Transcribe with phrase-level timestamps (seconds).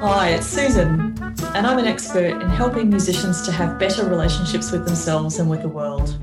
[0.00, 1.12] Hi, it's Susan,
[1.56, 5.62] and I'm an expert in helping musicians to have better relationships with themselves and with
[5.62, 6.16] the world.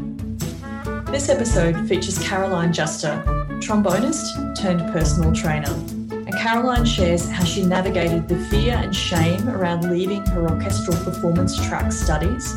[1.08, 3.22] This episode features Caroline Juster,
[3.60, 5.74] trombonist turned personal trainer.
[6.10, 11.58] And Caroline shares how she navigated the fear and shame around leaving her orchestral performance
[11.68, 12.54] track studies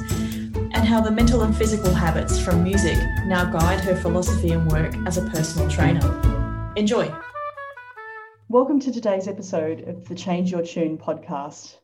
[0.54, 2.96] and how the mental and physical habits from music
[3.26, 6.72] now guide her philosophy and work as a personal trainer.
[6.76, 7.12] Enjoy.
[8.50, 11.76] Welcome to today's episode of the Change Your Tune podcast.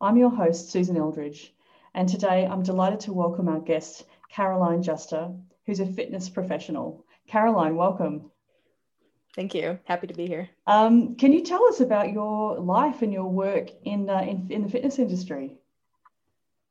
[0.00, 1.54] I'm your host, Susan Eldridge,
[1.94, 5.32] and today I'm delighted to welcome our guest, Caroline Juster,
[5.66, 7.06] who's a fitness professional.
[7.28, 8.32] Caroline, welcome.
[9.36, 9.78] Thank you.
[9.84, 10.50] Happy to be here.
[10.66, 14.62] Um, can you tell us about your life and your work in, uh, in, in
[14.64, 15.60] the fitness industry?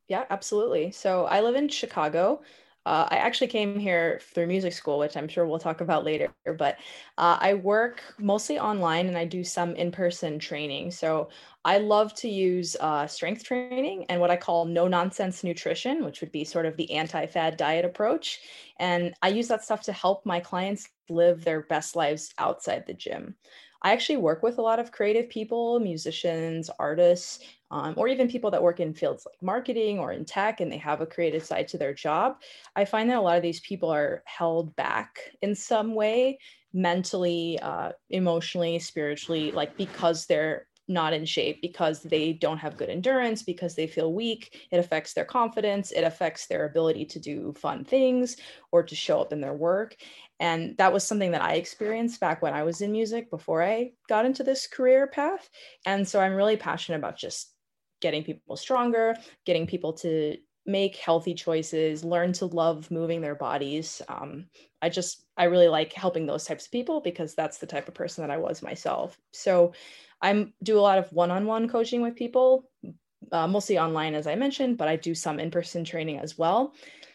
[0.06, 0.90] Yeah, absolutely.
[0.90, 2.42] So I live in Chicago.
[2.86, 6.32] Uh, I actually came here through music school, which I'm sure we'll talk about later.
[6.56, 6.78] But
[7.18, 10.90] uh, I work mostly online and I do some in person training.
[10.90, 11.28] So
[11.64, 16.20] I love to use uh, strength training and what I call no nonsense nutrition, which
[16.22, 18.40] would be sort of the anti fad diet approach.
[18.78, 22.94] And I use that stuff to help my clients live their best lives outside the
[22.94, 23.36] gym.
[23.82, 27.40] I actually work with a lot of creative people, musicians, artists,
[27.70, 30.78] um, or even people that work in fields like marketing or in tech and they
[30.78, 32.36] have a creative side to their job.
[32.76, 36.38] I find that a lot of these people are held back in some way,
[36.72, 42.90] mentally, uh, emotionally, spiritually, like because they're not in shape because they don't have good
[42.90, 44.58] endurance, because they feel weak.
[44.72, 45.92] It affects their confidence.
[45.92, 48.36] It affects their ability to do fun things
[48.72, 49.96] or to show up in their work.
[50.40, 53.92] And that was something that I experienced back when I was in music before I
[54.08, 55.48] got into this career path.
[55.86, 57.54] And so I'm really passionate about just
[58.00, 64.02] getting people stronger, getting people to make healthy choices, learn to love moving their bodies.
[64.08, 64.46] Um,
[64.82, 67.94] I just, I really like helping those types of people because that's the type of
[67.94, 69.18] person that I was myself.
[69.32, 69.72] So
[70.22, 72.68] I do a lot of one-on-one coaching with people,
[73.32, 76.74] uh, mostly online, as I mentioned, but I do some in-person training as well.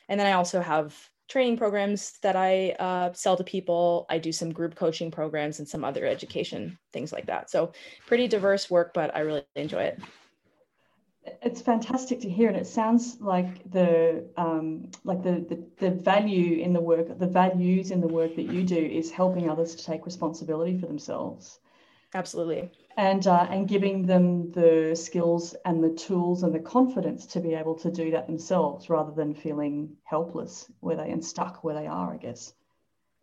[0.10, 0.96] And then I also have
[1.30, 4.06] training programs that I uh, sell to people.
[4.10, 7.50] I do some group coaching programs and some other education things like that.
[7.50, 7.74] So
[8.06, 10.00] pretty diverse work, but I really enjoy it
[11.42, 16.62] it's fantastic to hear and it sounds like the um, like the, the, the value
[16.62, 19.86] in the work the values in the work that you do is helping others to
[19.86, 21.60] take responsibility for themselves.
[22.14, 22.72] Absolutely.
[22.98, 27.54] And uh, and giving them the skills and the tools and the confidence to be
[27.54, 31.88] able to do that themselves rather than feeling helpless where they and stuck where they
[31.88, 32.54] are i guess.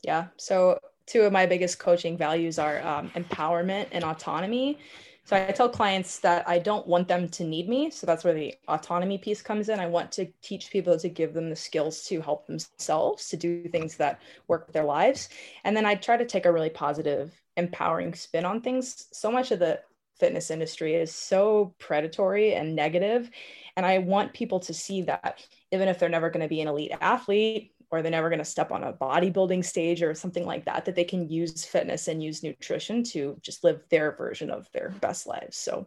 [0.03, 0.27] Yeah.
[0.37, 4.79] So two of my biggest coaching values are um, empowerment and autonomy
[5.25, 7.91] so I tell clients that I don't want them to need me.
[7.91, 9.79] So that's where the autonomy piece comes in.
[9.79, 13.69] I want to teach people to give them the skills to help themselves to do
[13.69, 15.29] things that work with their lives.
[15.65, 19.07] And then I try to take a really positive, empowering spin on things.
[19.13, 19.81] So much of the
[20.19, 23.31] fitness industry is so predatory and negative,
[23.77, 26.69] And I want people to see that even if they're never going to be an
[26.69, 30.65] elite athlete, or they're never going to step on a bodybuilding stage or something like
[30.65, 34.67] that, that they can use fitness and use nutrition to just live their version of
[34.73, 35.59] their best lives.
[35.59, 35.87] So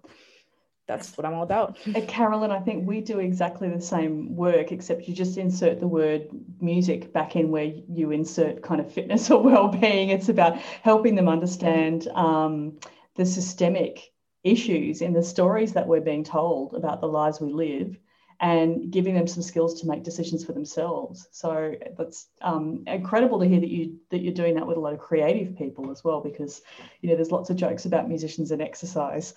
[0.87, 1.79] that's what I'm all about.
[2.07, 6.27] Carolyn, I think we do exactly the same work, except you just insert the word
[6.61, 10.09] music back in where you insert kind of fitness or well-being.
[10.09, 12.77] It's about helping them understand um,
[13.15, 14.11] the systemic
[14.43, 17.97] issues in the stories that we're being told about the lives we live
[18.39, 21.27] and giving them some skills to make decisions for themselves.
[21.31, 24.93] So that's um, incredible to hear that you that you're doing that with a lot
[24.93, 26.61] of creative people as well, because
[27.01, 29.33] you know there's lots of jokes about musicians and exercise,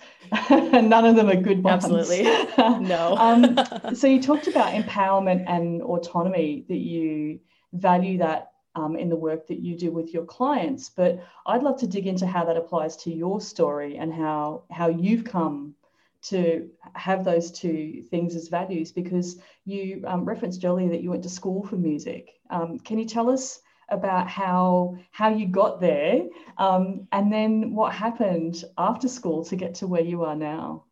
[0.50, 1.84] and none of them are good ones.
[1.84, 2.22] Absolutely,
[2.86, 3.16] no.
[3.16, 7.40] um, so you talked about empowerment and autonomy that you
[7.72, 10.88] value that um, in the work that you do with your clients.
[10.88, 14.88] But I'd love to dig into how that applies to your story and how how
[14.88, 15.74] you've come
[16.20, 21.22] to have those two things as values because you um, referenced earlier that you went
[21.22, 22.30] to school for music.
[22.50, 26.22] Um, can you tell us about how how you got there
[26.58, 30.84] um, and then what happened after school to get to where you are now?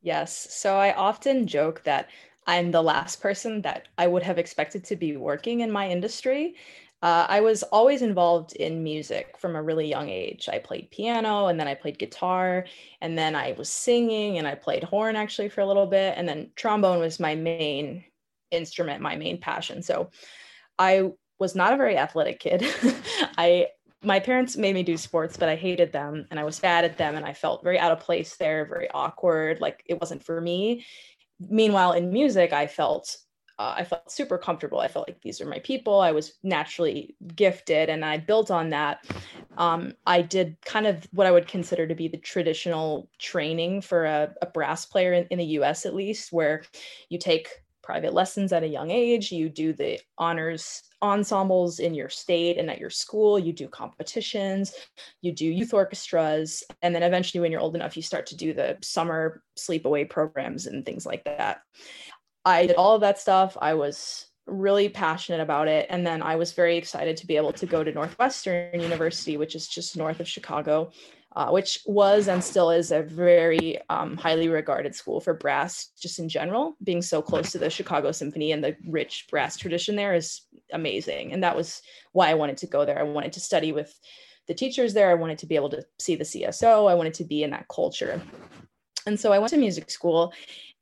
[0.00, 0.54] Yes.
[0.54, 2.08] So I often joke that
[2.46, 6.56] I'm the last person that I would have expected to be working in my industry.
[7.04, 10.48] Uh, I was always involved in music from a really young age.
[10.50, 12.64] I played piano and then I played guitar
[13.02, 16.14] and then I was singing and I played horn actually for a little bit.
[16.16, 18.04] And then trombone was my main
[18.50, 19.82] instrument, my main passion.
[19.82, 20.12] So
[20.78, 22.64] I was not a very athletic kid.
[23.36, 23.66] I
[24.02, 26.96] my parents made me do sports, but I hated them and I was bad at
[26.96, 30.40] them and I felt very out of place there, very awkward, like it wasn't for
[30.40, 30.86] me.
[31.38, 33.14] Meanwhile, in music, I felt
[33.58, 34.80] uh, I felt super comfortable.
[34.80, 36.00] I felt like these are my people.
[36.00, 39.04] I was naturally gifted and I built on that.
[39.56, 44.04] Um, I did kind of what I would consider to be the traditional training for
[44.04, 46.64] a, a brass player in, in the US, at least, where
[47.08, 47.48] you take
[47.84, 52.70] private lessons at a young age, you do the honors ensembles in your state and
[52.70, 54.72] at your school, you do competitions,
[55.20, 58.54] you do youth orchestras, and then eventually, when you're old enough, you start to do
[58.54, 61.60] the summer sleepaway programs and things like that.
[62.44, 63.56] I did all of that stuff.
[63.60, 65.86] I was really passionate about it.
[65.88, 69.54] And then I was very excited to be able to go to Northwestern University, which
[69.54, 70.92] is just north of Chicago,
[71.34, 76.18] uh, which was and still is a very um, highly regarded school for brass, just
[76.18, 76.76] in general.
[76.82, 80.42] Being so close to the Chicago Symphony and the rich brass tradition there is
[80.72, 81.32] amazing.
[81.32, 81.80] And that was
[82.12, 82.98] why I wanted to go there.
[82.98, 83.98] I wanted to study with
[84.46, 85.10] the teachers there.
[85.10, 86.90] I wanted to be able to see the CSO.
[86.90, 88.20] I wanted to be in that culture.
[89.06, 90.32] And so I went to music school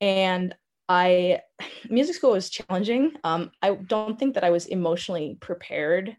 [0.01, 0.55] and
[0.93, 1.41] I
[1.89, 3.13] music school was challenging.
[3.25, 6.15] Um, I don't think that I was emotionally prepared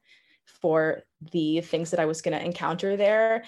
[0.61, 3.43] for the things that I was going to encounter there.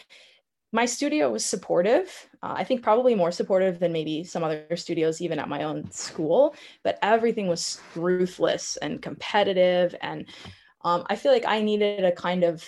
[0.71, 2.07] My studio was supportive.
[2.43, 5.89] Uh, I think probably more supportive than maybe some other studios, even at my own
[5.89, 6.53] school.
[6.83, 10.27] But everything was ruthless and competitive, and
[10.83, 12.63] um, I feel like I needed a kind of,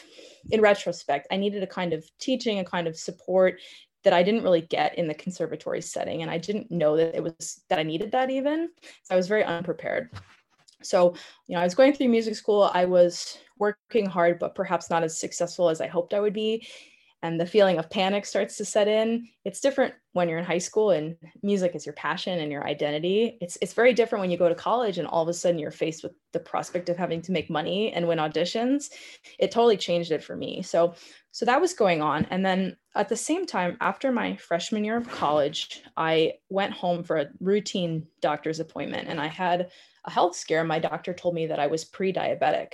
[0.49, 3.59] in retrospect, I needed a kind of teaching, a kind of support
[4.07, 6.21] that I didn't really get in the conservatory setting.
[6.21, 8.69] And I didn't know that it was that I needed that even.
[9.03, 10.09] So I was very unprepared.
[10.81, 11.13] So,
[11.47, 12.71] you know, I was going through music school.
[12.73, 16.65] I was working hard, but perhaps not as successful as I hoped I would be.
[17.23, 19.27] And the feeling of panic starts to set in.
[19.43, 23.37] It's different when you're in high school and music is your passion and your identity.
[23.41, 25.71] It's it's very different when you go to college and all of a sudden you're
[25.71, 28.89] faced with the prospect of having to make money and win auditions.
[29.39, 30.61] It totally changed it for me.
[30.61, 30.93] So
[31.31, 32.25] so that was going on.
[32.31, 37.03] And then at the same time, after my freshman year of college, I went home
[37.03, 39.69] for a routine doctor's appointment and I had
[40.05, 40.63] a health scare.
[40.63, 42.73] My doctor told me that I was pre diabetic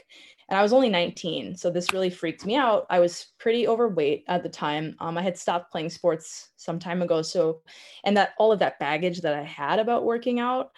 [0.53, 1.55] and I was only 19.
[1.57, 2.85] So this really freaked me out.
[2.91, 4.95] I was pretty overweight at the time.
[4.99, 7.23] Um, I had stopped playing sports some time ago.
[7.23, 7.63] So,
[8.03, 10.69] and that all of that baggage that I had about working out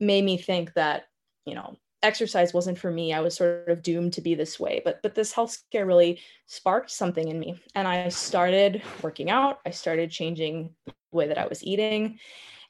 [0.00, 1.08] made me think that,
[1.44, 4.80] you know, exercise wasn't for me i was sort of doomed to be this way
[4.86, 9.58] but but this health scare really sparked something in me and i started working out
[9.66, 12.18] i started changing the way that i was eating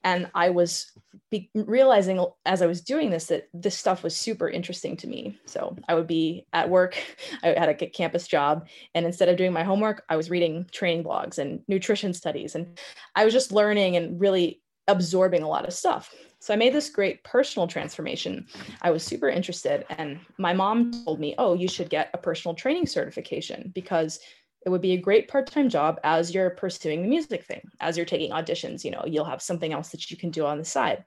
[0.05, 0.93] and i was
[1.31, 5.39] be- realizing as i was doing this that this stuff was super interesting to me
[5.47, 6.97] so i would be at work
[7.43, 11.05] i had a campus job and instead of doing my homework i was reading training
[11.05, 12.79] blogs and nutrition studies and
[13.15, 16.89] i was just learning and really absorbing a lot of stuff so I made this
[16.89, 18.47] great personal transformation.
[18.81, 19.85] I was super interested.
[19.91, 24.21] And my mom told me, oh, you should get a personal training certification because
[24.65, 28.07] it would be a great part-time job as you're pursuing the music thing as you're
[28.07, 31.05] taking auditions you know you'll have something else that you can do on the side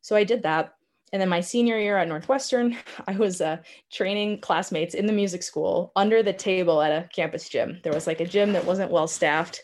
[0.00, 0.74] so i did that
[1.12, 2.74] and then my senior year at Northwestern,
[3.06, 3.58] I was uh,
[3.90, 7.80] training classmates in the music school under the table at a campus gym.
[7.82, 9.60] There was like a gym that wasn't well staffed.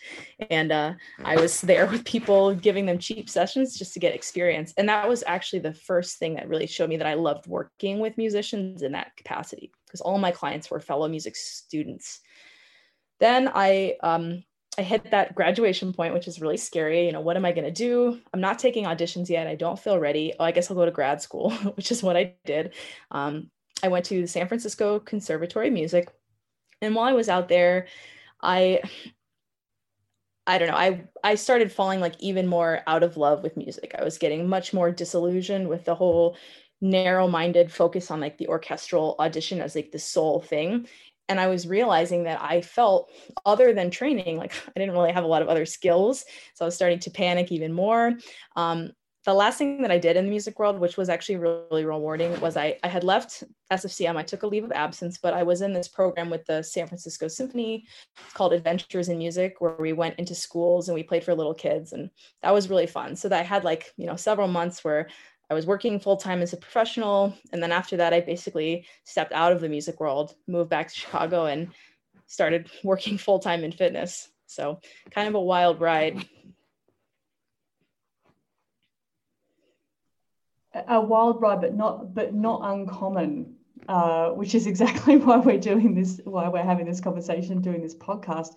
[0.51, 0.93] And uh,
[1.25, 4.75] I was there with people giving them cheap sessions just to get experience.
[4.77, 7.99] And that was actually the first thing that really showed me that I loved working
[7.99, 12.21] with musicians in that capacity because all my clients were fellow music students.
[13.21, 14.45] Then I um,
[14.79, 17.07] I hit that graduation point, which is really scary.
[17.07, 18.21] You know, what am I going to do?
[18.33, 19.49] I'm not taking auditions yet.
[19.49, 20.35] I don't feel ready.
[20.39, 22.75] Oh, I guess I'll go to grad school, which is what I did.
[23.11, 23.51] Um,
[23.83, 26.09] I went to the San Francisco Conservatory of Music.
[26.81, 27.89] And while I was out there,
[28.41, 28.83] I
[30.47, 33.95] I don't know, I I started falling like even more out of love with music.
[33.99, 36.37] I was getting much more disillusioned with the whole
[36.81, 40.87] narrow-minded focus on like the orchestral audition as like the sole thing
[41.29, 43.11] and I was realizing that I felt
[43.45, 46.25] other than training, like I didn't really have a lot of other skills.
[46.55, 48.15] So I was starting to panic even more.
[48.57, 48.93] Um,
[49.25, 52.41] the last thing that I did in the music world, which was actually really rewarding,
[52.41, 54.17] was I, I had left SFCM.
[54.17, 56.87] I took a leave of absence, but I was in this program with the San
[56.87, 57.85] Francisco Symphony.
[58.25, 61.53] It's called Adventures in Music, where we went into schools and we played for little
[61.53, 61.93] kids.
[61.93, 62.09] And
[62.43, 63.17] that was really fun.
[63.17, 65.09] So that I had like, you know, several months where
[65.51, 67.35] I was working full time as a professional.
[67.53, 70.95] And then after that, I basically stepped out of the music world, moved back to
[70.95, 71.69] Chicago, and
[72.27, 74.29] started working full time in fitness.
[74.47, 76.25] So, kind of a wild ride.
[80.75, 83.55] A wild ride, but not but not uncommon.
[83.89, 87.95] Uh, which is exactly why we're doing this, why we're having this conversation, doing this
[87.95, 88.55] podcast.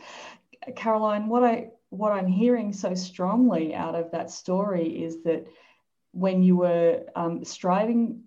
[0.76, 5.48] Caroline, what I what I'm hearing so strongly out of that story is that
[6.12, 8.24] when you were um, striving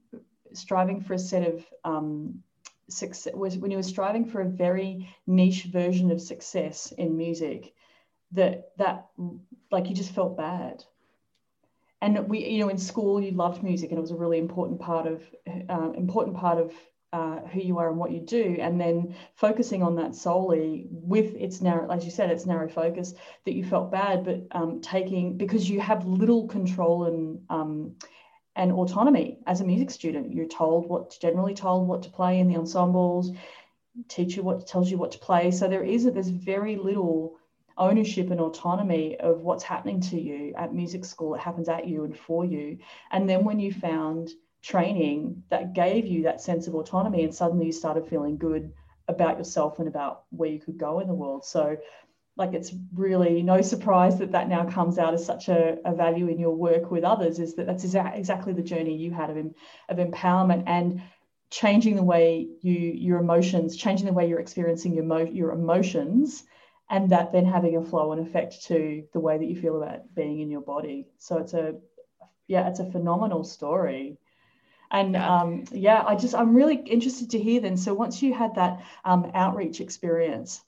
[0.52, 2.42] striving for a set of um,
[2.88, 7.74] success was when you were striving for a very niche version of success in music
[8.32, 9.06] that that
[9.70, 10.84] like you just felt bad.
[12.00, 14.80] And we you know in school you loved music and it was a really important
[14.80, 15.22] part of
[15.68, 16.72] uh, important part of
[17.14, 21.33] uh, who you are and what you do, and then focusing on that solely with
[21.37, 25.37] its narrow, as you said, its narrow focus, that you felt bad, but um, taking
[25.37, 27.94] because you have little control and um,
[28.56, 30.33] and autonomy as a music student.
[30.35, 33.30] You're told what generally told what to play in the ensembles,
[34.09, 35.52] teacher what tells you what to play.
[35.52, 37.38] So there is there's very little
[37.78, 41.37] ownership and autonomy of what's happening to you at music school.
[41.37, 42.78] It happens at you and for you.
[43.12, 44.30] And then when you found
[44.64, 48.73] training that gave you that sense of autonomy and suddenly you started feeling good
[49.09, 51.44] about yourself and about where you could go in the world.
[51.44, 51.76] So
[52.37, 56.28] like it's really no surprise that that now comes out as such a, a value
[56.28, 59.37] in your work with others is that that's exa- exactly the journey you had of,
[59.88, 61.02] of empowerment and
[61.50, 66.44] changing the way you your emotions changing the way you're experiencing your, mo- your emotions
[66.90, 70.14] and that then having a flow and effect to the way that you feel about
[70.14, 71.06] being in your body.
[71.18, 71.75] So it's a
[72.49, 74.18] yeah it's a phenomenal story
[74.94, 75.40] and yeah.
[75.40, 77.76] Um, yeah, I just, I'm really interested to hear then.
[77.76, 80.62] So once you had that um, outreach experience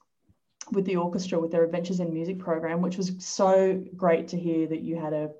[0.71, 4.67] with the orchestra, with their Adventures in Music program, which was so great to hear
[4.67, 5.31] that you had a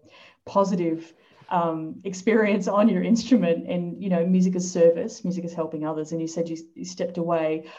[0.46, 1.14] positive
[1.50, 6.12] um, experience on your instrument and, you know, music as service, music is helping others.
[6.12, 7.70] And you said you, you stepped away.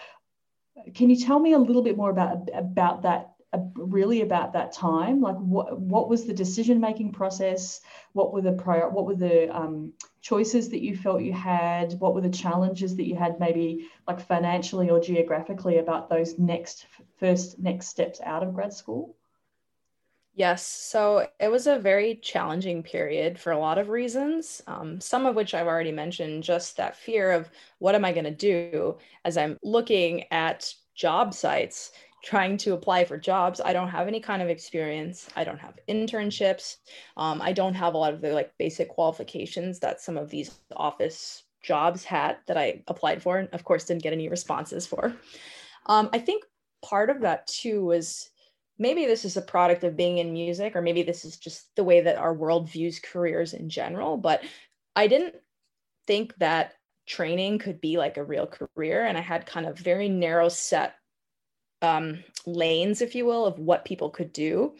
[0.94, 3.32] Can you tell me a little bit more about, about that
[3.74, 5.20] really about that time?
[5.20, 7.80] Like what what was the decision making process?
[8.12, 11.94] What were the prior what were the um, choices that you felt you had?
[11.98, 16.86] What were the challenges that you had maybe like financially or geographically about those next
[17.18, 19.16] first next steps out of grad school?
[20.34, 25.26] Yes, so it was a very challenging period for a lot of reasons, um, some
[25.26, 27.50] of which I've already mentioned, just that fear of
[27.80, 31.90] what am I going to do as I'm looking at job sites
[32.22, 33.60] trying to apply for jobs.
[33.60, 35.28] I don't have any kind of experience.
[35.36, 36.76] I don't have internships.
[37.16, 40.60] Um, i don't have a lot of the like basic qualifications that some of these
[40.76, 45.14] office jobs had that i applied for and of course didn't get any responses for.
[45.86, 46.44] Um, i think
[46.82, 48.30] part of that too was
[48.78, 51.84] maybe this is a product of being in music or maybe this is just the
[51.84, 54.42] way that our world views careers in general but
[54.94, 55.34] i didn't
[56.06, 56.74] think that
[57.06, 60.94] training could be like a real career and i had kind of very narrow set
[61.82, 64.74] um, lanes, if you will, of what people could do.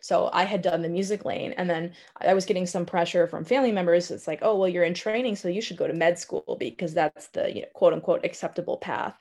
[0.00, 3.44] So I had done the music lane, and then I was getting some pressure from
[3.44, 4.10] family members.
[4.10, 6.94] It's like, oh, well, you're in training, so you should go to med school because
[6.94, 9.18] that's the you know, quote unquote acceptable path.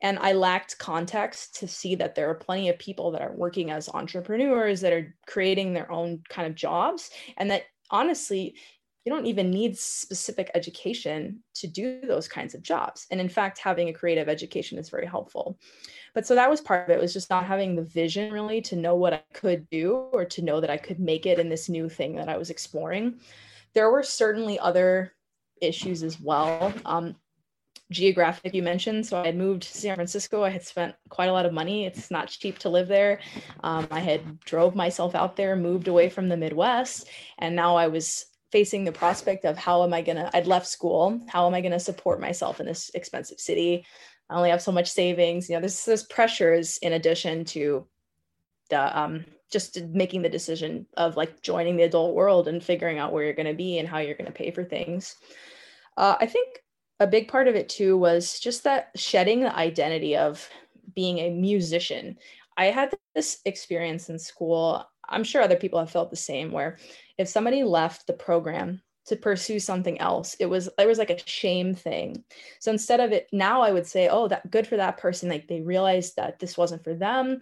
[0.00, 3.70] And I lacked context to see that there are plenty of people that are working
[3.70, 8.54] as entrepreneurs that are creating their own kind of jobs, and that honestly,
[9.04, 13.06] you don't even need specific education to do those kinds of jobs.
[13.10, 15.58] And in fact, having a creative education is very helpful.
[16.14, 18.76] But so that was part of it was just not having the vision really to
[18.76, 21.68] know what I could do or to know that I could make it in this
[21.68, 23.20] new thing that I was exploring.
[23.74, 25.12] There were certainly other
[25.60, 26.72] issues as well.
[26.84, 27.16] Um,
[27.90, 31.32] geographic you mentioned so i had moved to san francisco i had spent quite a
[31.32, 33.20] lot of money it's not cheap to live there
[33.62, 37.06] um, i had drove myself out there moved away from the midwest
[37.38, 40.68] and now i was facing the prospect of how am I going to, I'd left
[40.68, 43.84] school, how am I going to support myself in this expensive city?
[44.30, 45.48] I only have so much savings.
[45.48, 47.86] You know, there's, there's pressures in addition to
[48.70, 53.12] the, um, just making the decision of like joining the adult world and figuring out
[53.12, 55.16] where you're going to be and how you're going to pay for things.
[55.96, 56.60] Uh, I think
[57.00, 60.48] a big part of it too was just that shedding the identity of
[60.94, 62.18] being a musician.
[62.56, 64.84] I had this experience in school.
[65.08, 66.78] I'm sure other people have felt the same, where
[67.18, 70.34] if somebody left the program to pursue something else.
[70.40, 72.24] It was it was like a shame thing.
[72.60, 75.28] So instead of it now i would say oh that good for that person.
[75.28, 77.40] Like they realized that this wasn't for them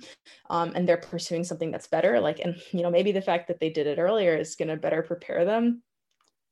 [0.50, 2.20] um, and they're pursuing something that's better.
[2.20, 4.76] Like and you know maybe the fact that they did it earlier is going to
[4.76, 5.82] better prepare them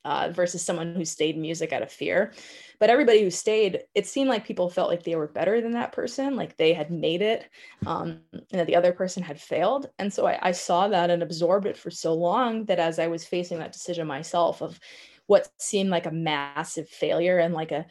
[0.04, 2.33] uh, versus someone who stayed music out of fear.
[2.78, 5.92] But everybody who stayed, it seemed like people felt like they were better than that
[5.92, 7.49] person, like they had made it,
[7.87, 9.90] um, and that the other person had failed.
[9.99, 13.09] And so I, I saw that and absorbed it for so long that as I
[13.09, 14.80] was facing that decision myself of
[15.26, 17.87] what seemed like a massive failure and like a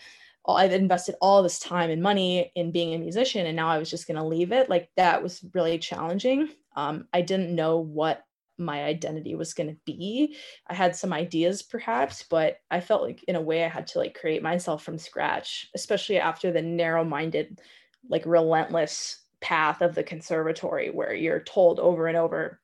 [0.47, 3.89] I've invested all this time and money in being a musician, and now I was
[3.89, 4.69] just going to leave it.
[4.69, 6.49] Like that was really challenging.
[6.75, 8.23] Um, I didn't know what
[8.59, 10.35] my identity was going to be.
[10.67, 13.99] I had some ideas perhaps, but I felt like in a way I had to
[13.99, 17.61] like create myself from scratch, especially after the narrow-minded,
[18.09, 22.59] like relentless path of the conservatory where you're told over and over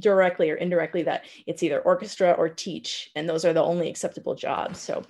[0.00, 4.34] directly or indirectly that it's either orchestra or teach and those are the only acceptable
[4.34, 5.02] jobs so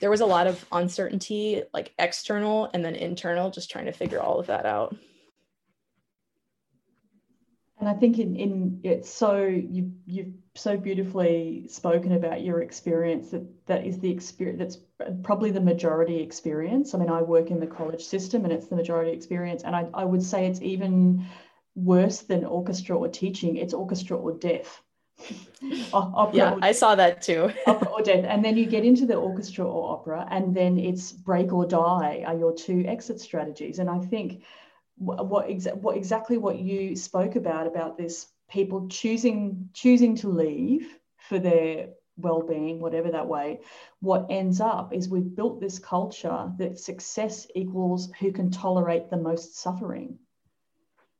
[0.00, 4.20] there was a lot of uncertainty like external and then internal just trying to figure
[4.20, 4.94] all of that out
[7.84, 13.28] and I think in, in it's so you you've so beautifully spoken about your experience
[13.28, 14.78] that that is the experience that's
[15.22, 16.94] probably the majority experience.
[16.94, 19.64] I mean, I work in the college system and it's the majority experience.
[19.64, 21.26] And I, I would say it's even
[21.74, 24.80] worse than orchestra or teaching, it's orchestra or death.
[25.92, 27.52] opera yeah, I saw that too.
[27.66, 28.24] opera or death.
[28.26, 32.24] And then you get into the orchestra or opera, and then it's break or die
[32.26, 33.78] are your two exit strategies.
[33.78, 34.42] And I think
[34.96, 40.98] what, exa- what exactly what you spoke about about this people choosing choosing to leave
[41.16, 43.58] for their well-being whatever that way
[44.04, 49.16] what ends up is we've built this culture that success equals who can tolerate the
[49.16, 50.18] most suffering.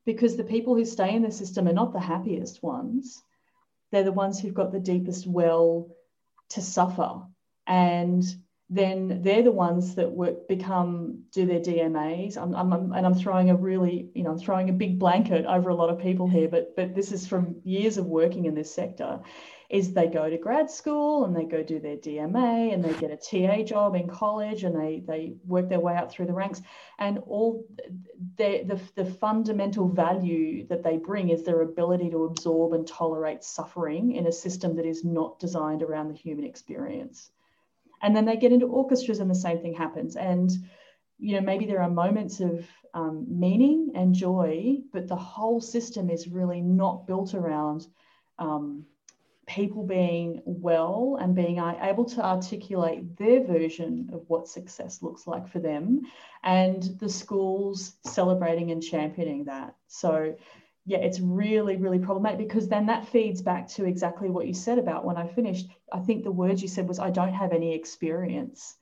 [0.04, 3.22] Because the people who stay in the system are not the happiest ones.
[3.90, 5.96] They're the ones who've got the deepest well
[6.50, 7.22] to suffer.
[7.66, 8.22] And
[8.70, 12.38] then they're the ones that work become do their DMAs.
[12.38, 15.68] I'm, I'm, and I'm throwing a really, you know, I'm throwing a big blanket over
[15.68, 18.74] a lot of people here, but but this is from years of working in this
[18.74, 19.20] sector.
[19.70, 23.10] Is they go to grad school and they go do their DMA and they get
[23.10, 26.62] a TA job in college and they they work their way up through the ranks
[26.98, 27.66] and all
[28.36, 33.42] the the, the fundamental value that they bring is their ability to absorb and tolerate
[33.42, 37.30] suffering in a system that is not designed around the human experience
[38.02, 40.16] and then they get into orchestras and the same thing happens.
[40.16, 40.50] And
[41.18, 46.10] you know maybe there are moments of um, meaning and joy but the whole system
[46.10, 47.86] is really not built around
[48.38, 48.84] um,
[49.46, 55.46] people being well and being able to articulate their version of what success looks like
[55.46, 56.00] for them
[56.42, 59.74] and the schools celebrating and championing that.
[59.86, 60.34] So
[60.86, 64.78] yeah, it's really, really problematic because then that feeds back to exactly what you said
[64.78, 65.68] about when I finished.
[65.90, 68.76] I think the words you said was, I don't have any experience.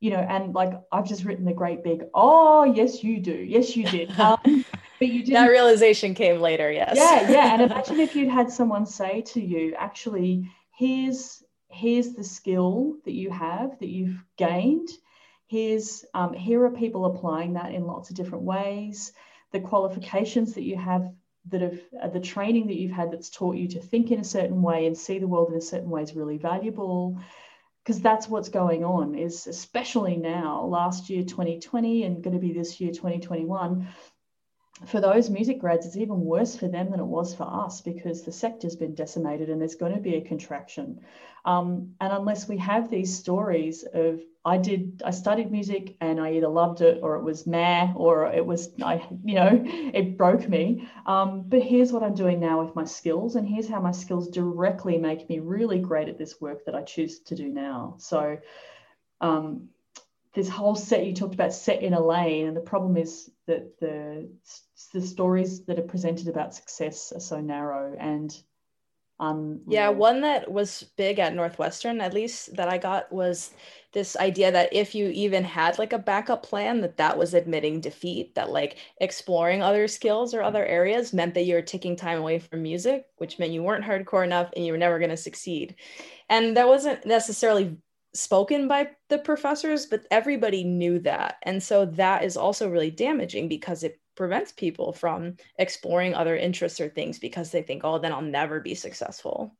[0.00, 3.34] You know, and like I've just written the great big, oh, yes, you do.
[3.34, 4.12] Yes, you did.
[4.18, 4.64] Um,
[4.98, 6.96] but you did That realization came later, yes.
[6.96, 7.52] Yeah, yeah.
[7.52, 13.12] And imagine if you'd had someone say to you, actually, here's here's the skill that
[13.12, 14.88] you have that you've gained.
[15.46, 19.12] Here's um, here are people applying that in lots of different ways
[19.52, 21.12] the qualifications that you have
[21.48, 24.24] that have uh, the training that you've had that's taught you to think in a
[24.24, 27.18] certain way and see the world in a certain way is really valuable
[27.84, 32.52] because that's what's going on is especially now last year 2020 and going to be
[32.52, 33.88] this year 2021
[34.86, 38.22] for those music grads it's even worse for them than it was for us because
[38.22, 40.98] the sector's been decimated and there's going to be a contraction
[41.44, 46.32] um, and unless we have these stories of I did I studied music and I
[46.32, 50.48] either loved it or it was meh or it was I you know it broke
[50.48, 50.88] me.
[51.06, 54.28] Um, but here's what I'm doing now with my skills and here's how my skills
[54.28, 57.96] directly make me really great at this work that I choose to do now.
[57.98, 58.38] So
[59.20, 59.68] um,
[60.34, 63.78] this whole set you talked about set in a lane and the problem is that
[63.80, 64.28] the
[64.94, 68.42] the stories that are presented about success are so narrow and
[69.22, 73.52] um, yeah, one that was big at Northwestern, at least that I got, was
[73.92, 77.80] this idea that if you even had like a backup plan, that that was admitting
[77.80, 78.34] defeat.
[78.34, 82.40] That like exploring other skills or other areas meant that you were taking time away
[82.40, 85.76] from music, which meant you weren't hardcore enough and you were never going to succeed.
[86.28, 87.76] And that wasn't necessarily
[88.14, 91.36] spoken by the professors, but everybody knew that.
[91.42, 96.80] And so that is also really damaging because it prevents people from exploring other interests
[96.80, 99.54] or things because they think, oh, then I'll never be successful.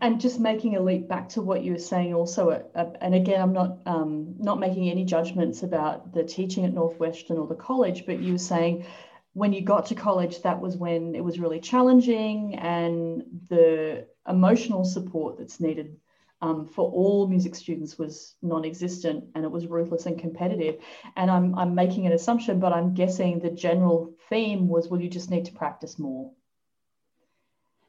[0.00, 3.14] And just making a leap back to what you were saying, also, uh, uh, and
[3.14, 7.54] again, I'm not um, not making any judgments about the teaching at Northwestern or the
[7.54, 8.84] college, but you were saying
[9.32, 14.84] when you got to college, that was when it was really challenging, and the emotional
[14.84, 15.96] support that's needed
[16.42, 20.76] um, for all music students was non-existent and it was ruthless and competitive.
[21.16, 25.08] And I'm, I'm making an assumption, but I'm guessing the general theme was, well, you
[25.08, 26.32] just need to practice more.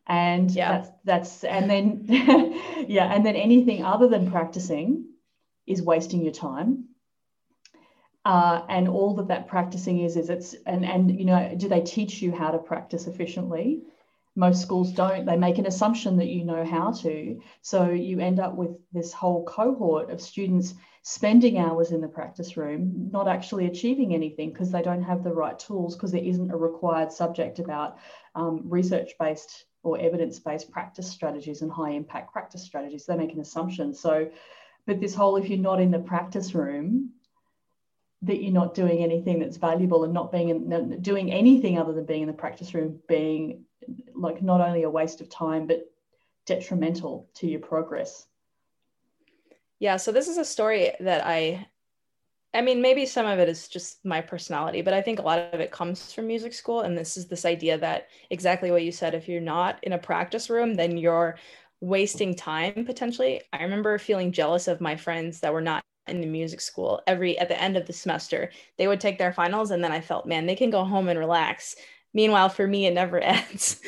[0.08, 0.72] And yeah.
[0.72, 2.06] that's, that's and then
[2.88, 5.06] yeah, and then anything other than practicing
[5.66, 6.86] is wasting your time.
[8.24, 11.82] Uh, and all that that practicing is is it's and and you know do they
[11.82, 13.82] teach you how to practice efficiently
[14.38, 15.26] most schools don't.
[15.26, 17.42] They make an assumption that you know how to.
[17.62, 22.56] So you end up with this whole cohort of students spending hours in the practice
[22.56, 26.52] room, not actually achieving anything because they don't have the right tools because there isn't
[26.52, 27.98] a required subject about
[28.36, 33.08] um, research based or evidence based practice strategies and high impact practice strategies.
[33.08, 33.92] They make an assumption.
[33.92, 34.30] So,
[34.86, 37.10] but this whole if you're not in the practice room,
[38.22, 42.06] that you're not doing anything that's valuable and not being in, doing anything other than
[42.06, 43.64] being in the practice room being
[44.16, 45.86] like not only a waste of time but
[46.46, 48.28] detrimental to your progress
[49.80, 51.66] yeah so this is a story that i
[52.54, 55.54] I mean, maybe some of it is just my personality, but I think a lot
[55.54, 56.82] of it comes from music school.
[56.82, 59.98] And this is this idea that exactly what you said if you're not in a
[59.98, 61.38] practice room, then you're
[61.82, 63.42] wasting time potentially.
[63.54, 67.38] I remember feeling jealous of my friends that were not in the music school every
[67.38, 70.26] at the end of the semester they would take their finals and then i felt
[70.26, 71.76] man they can go home and relax
[72.14, 73.80] meanwhile for me it never ends.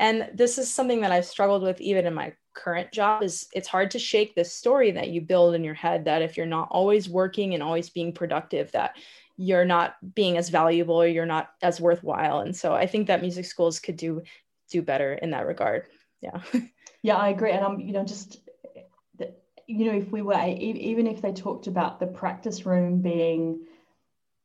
[0.00, 3.68] And this is something that i've struggled with even in my current job is it's
[3.68, 6.68] hard to shake this story that you build in your head that if you're not
[6.70, 8.96] always working and always being productive that
[9.36, 12.40] you're not being as valuable or you're not as worthwhile.
[12.40, 14.22] And so i think that music schools could do
[14.70, 15.86] do better in that regard.
[16.20, 16.40] Yeah.
[17.00, 17.52] Yeah i agree.
[17.52, 18.40] And i'm you know just
[19.68, 23.60] you know if we were even if they talked about the practice room being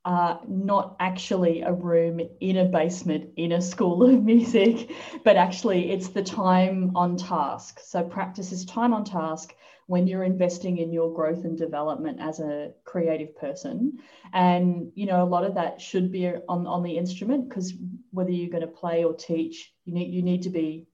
[0.06, 4.92] uh, not actually a room in a basement in a school of music,
[5.24, 7.80] but actually it's the time on task.
[7.82, 9.54] So practice is time on task
[9.88, 14.00] when you're investing in your growth and development as a creative person.
[14.34, 17.74] And you know, a lot of that should be on, on the instrument because
[18.12, 20.86] whether you're going to play or teach, you need you need to be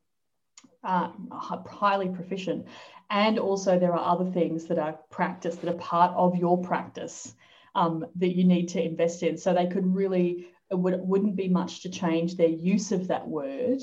[0.83, 2.67] uh, highly proficient.
[3.09, 7.33] And also there are other things that are practice that are part of your practice
[7.75, 9.37] um, that you need to invest in.
[9.37, 13.27] So they could really, it would, wouldn't be much to change their use of that
[13.27, 13.81] word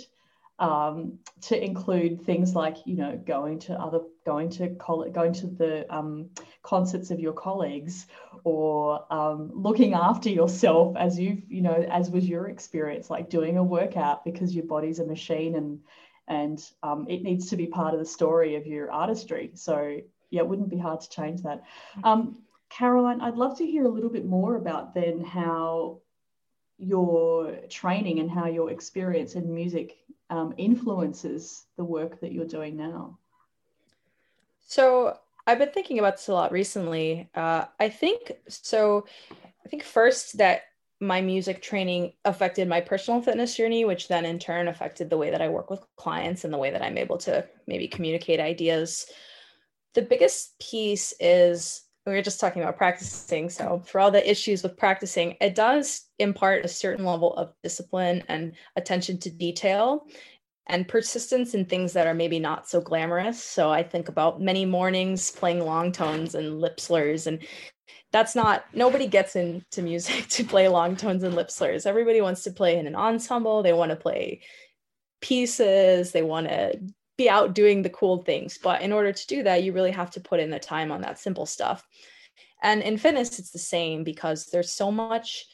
[0.59, 5.47] um, to include things like, you know, going to other, going to college, going to
[5.47, 6.31] the um,
[6.63, 8.07] concerts of your colleagues
[8.45, 13.59] or um, looking after yourself as you've, you know, as was your experience, like doing
[13.59, 15.81] a workout because your body's a machine and,
[16.27, 19.51] and um, it needs to be part of the story of your artistry.
[19.55, 21.65] So yeah, it wouldn't be hard to change that.
[22.03, 22.39] Um,
[22.69, 26.01] Caroline, I'd love to hear a little bit more about then how
[26.79, 29.97] your training and how your experience in music
[30.31, 33.19] um, influences the work that you're doing now.
[34.61, 37.31] So I've been thinking about this a lot recently.
[37.35, 39.07] Uh, I think so.
[39.31, 40.63] I think first that
[41.01, 45.31] my music training affected my personal fitness journey, which then in turn affected the way
[45.31, 49.07] that I work with clients and the way that I'm able to maybe communicate ideas.
[49.95, 53.51] The biggest piece is we were just talking about practicing.
[53.51, 58.23] So, for all the issues with practicing, it does impart a certain level of discipline
[58.29, 60.07] and attention to detail
[60.69, 63.43] and persistence in things that are maybe not so glamorous.
[63.43, 67.27] So, I think about many mornings playing long tones and lip slurs.
[67.27, 67.41] And
[68.13, 71.87] that's not, nobody gets into music to play long tones and lip slurs.
[71.87, 74.43] Everybody wants to play in an ensemble, they want to play
[75.21, 76.79] pieces, they want to
[77.17, 78.59] be out doing the cool things.
[78.63, 81.01] But in order to do that, you really have to put in the time on
[81.03, 81.85] that simple stuff.
[82.63, 85.47] And in fitness, it's the same because there's so much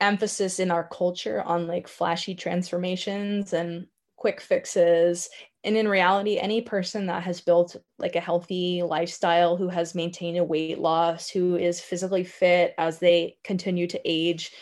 [0.00, 5.28] emphasis in our culture on like flashy transformations and quick fixes.
[5.64, 10.38] And in reality, any person that has built like a healthy lifestyle, who has maintained
[10.38, 14.52] a weight loss, who is physically fit as they continue to age,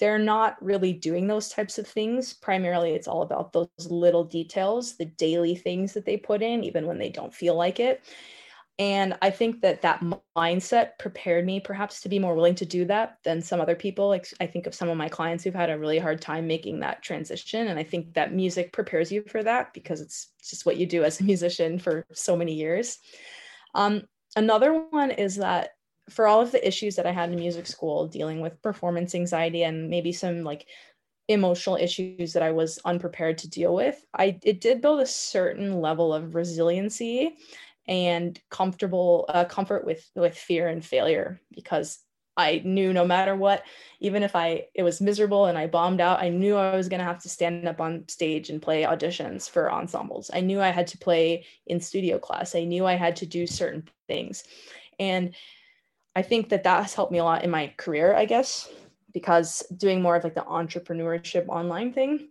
[0.00, 2.32] they're not really doing those types of things.
[2.32, 6.86] Primarily, it's all about those little details, the daily things that they put in, even
[6.86, 8.02] when they don't feel like it.
[8.78, 10.02] And I think that that
[10.34, 14.08] mindset prepared me perhaps to be more willing to do that than some other people.
[14.08, 16.80] Like I think of some of my clients who've had a really hard time making
[16.80, 17.68] that transition.
[17.68, 21.04] And I think that music prepares you for that because it's just what you do
[21.04, 22.98] as a musician for so many years.
[23.74, 25.72] Um, another one is that
[26.10, 29.62] for all of the issues that I had in music school, dealing with performance anxiety
[29.62, 30.66] and maybe some like
[31.28, 35.80] emotional issues that I was unprepared to deal with, I it did build a certain
[35.80, 37.36] level of resiliency
[37.86, 41.98] and comfortable uh, comfort with with fear and failure because
[42.36, 43.64] I knew no matter what,
[44.00, 47.00] even if I it was miserable and I bombed out, I knew I was going
[47.00, 50.30] to have to stand up on stage and play auditions for ensembles.
[50.32, 52.54] I knew I had to play in studio class.
[52.54, 54.44] I knew I had to do certain things.
[54.98, 55.34] And
[56.16, 58.68] I think that that has helped me a lot in my career, I guess,
[59.12, 62.28] because doing more of like the entrepreneurship online thing,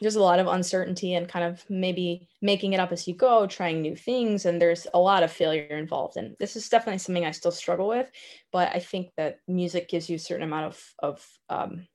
[0.00, 3.46] there's a lot of uncertainty and kind of maybe making it up as you go,
[3.46, 6.16] trying new things, and there's a lot of failure involved.
[6.16, 8.10] And this is definitely something I still struggle with,
[8.52, 11.86] but I think that music gives you a certain amount of of um,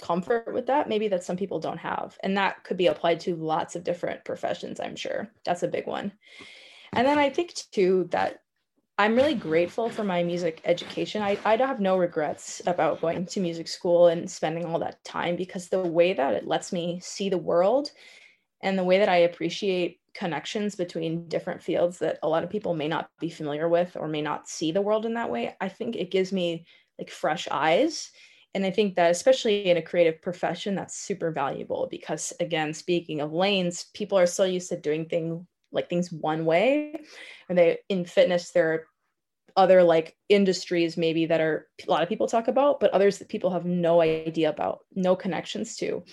[0.00, 3.36] comfort with that, maybe that some people don't have, and that could be applied to
[3.36, 4.80] lots of different professions.
[4.80, 6.12] I'm sure that's a big one.
[6.92, 8.40] And then I think too that
[9.00, 11.22] I'm really grateful for my music education.
[11.22, 15.36] I, I have no regrets about going to music school and spending all that time
[15.36, 17.92] because the way that it lets me see the world
[18.62, 22.74] and the way that I appreciate connections between different fields that a lot of people
[22.74, 25.68] may not be familiar with or may not see the world in that way, I
[25.68, 26.66] think it gives me
[26.98, 28.10] like fresh eyes.
[28.54, 33.20] And I think that, especially in a creative profession, that's super valuable because, again, speaking
[33.20, 37.00] of lanes, people are so used to doing things like things one way.
[37.48, 38.86] And they in fitness there are
[39.56, 43.28] other like industries maybe that are a lot of people talk about but others that
[43.28, 46.04] people have no idea about no connections to.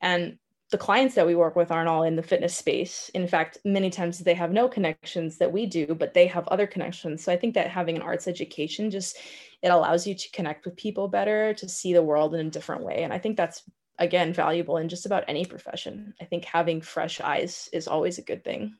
[0.00, 0.38] And
[0.70, 3.10] the clients that we work with aren't all in the fitness space.
[3.14, 6.66] In fact many times they have no connections that we do but they have other
[6.66, 7.22] connections.
[7.22, 9.18] So i think that having an arts education just
[9.62, 12.84] it allows you to connect with people better to see the world in a different
[12.84, 13.02] way.
[13.02, 13.62] And i think that's
[13.98, 16.14] again valuable in just about any profession.
[16.20, 18.74] I think having fresh eyes is always a good thing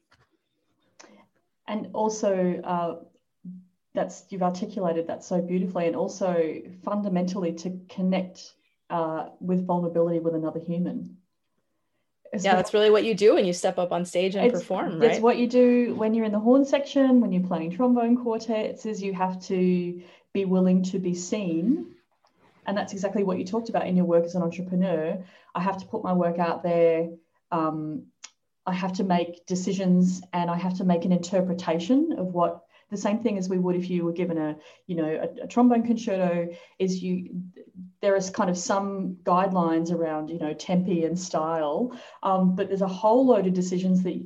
[1.66, 2.96] and also uh,
[3.94, 8.52] that's you've articulated that so beautifully and also fundamentally to connect
[8.90, 11.16] uh, with vulnerability with another human.
[12.32, 15.12] Yeah that's really what you do when you step up on stage and perform right?
[15.12, 18.86] it's what you do when you're in the horn section when you're playing trombone quartets
[18.86, 20.02] is you have to
[20.34, 21.94] be willing to be seen.
[22.66, 25.24] And that's exactly what you talked about in your work as an entrepreneur.
[25.54, 27.08] I have to put my work out there
[27.50, 28.06] um,
[28.66, 32.96] i have to make decisions and i have to make an interpretation of what the
[32.96, 35.84] same thing as we would if you were given a you know a, a, trombone
[35.84, 36.48] concerto
[36.78, 37.30] is you
[38.00, 42.82] there is kind of some guidelines around you know tempi and style um, but there's
[42.82, 44.20] a whole load of decisions that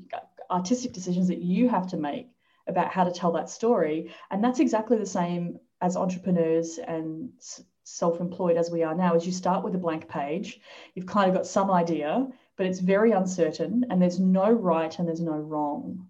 [0.51, 2.31] artistic decisions that you have to make
[2.67, 4.13] about how to tell that story.
[4.31, 7.31] And that's exactly the same as entrepreneurs and
[7.85, 10.61] self-employed as we are now is you start with a blank page.
[10.95, 15.09] You've kind of got some idea but it's very uncertain and there's no right and
[15.09, 16.09] there's no wrong.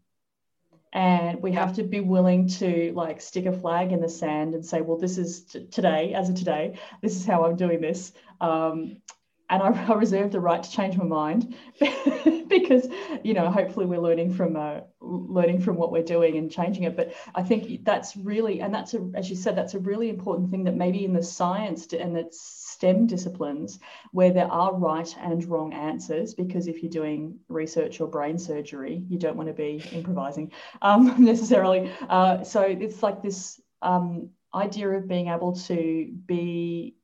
[0.90, 4.64] And we have to be willing to like stick a flag in the sand and
[4.64, 8.12] say well this is t- today as of today this is how i'm doing this.
[8.40, 9.02] Um,
[9.50, 11.54] and I, I, reserve the right to change my mind
[12.48, 12.88] because
[13.22, 16.96] you know hopefully we're learning from uh, learning from what we're doing and changing it.
[16.96, 20.50] But i think that's really and that's a, as you said that's a really important
[20.50, 23.80] thing that maybe in the science and it's STEM disciplines
[24.12, 29.02] where there are right and wrong answers, because if you're doing research or brain surgery,
[29.08, 31.90] you don't want to be improvising um, necessarily.
[32.08, 36.94] Uh, so it's like this um, idea of being able to be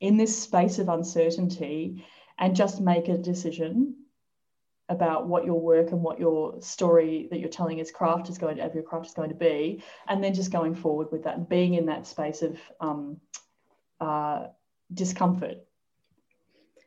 [0.00, 2.06] in this space of uncertainty
[2.38, 3.96] and just make a decision
[4.88, 8.56] about what your work and what your story that you're telling as craft is going
[8.56, 11.46] to, your craft is going to be, and then just going forward with that and
[11.50, 13.20] being in that space of um,
[14.00, 14.46] uh,
[14.92, 15.58] discomfort.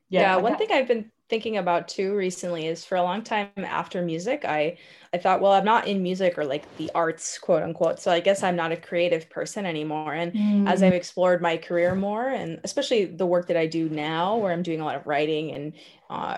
[0.09, 3.49] Yeah, yeah one thing I've been thinking about too recently is for a long time
[3.55, 4.77] after music, I
[5.13, 7.99] I thought, well, I'm not in music or like the arts, quote unquote.
[7.99, 10.13] So I guess I'm not a creative person anymore.
[10.13, 10.69] And mm.
[10.69, 14.51] as I've explored my career more, and especially the work that I do now, where
[14.51, 15.73] I'm doing a lot of writing and
[16.09, 16.37] uh,